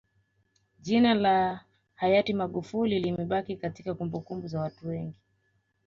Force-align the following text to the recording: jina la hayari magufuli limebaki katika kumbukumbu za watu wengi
jina 0.79 1.13
la 1.13 1.65
hayari 1.95 2.33
magufuli 2.33 2.99
limebaki 2.99 3.57
katika 3.57 3.93
kumbukumbu 3.93 4.47
za 4.47 4.59
watu 4.59 4.87
wengi 4.87 5.19